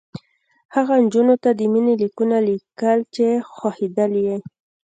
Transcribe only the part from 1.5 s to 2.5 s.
د مینې لیکونه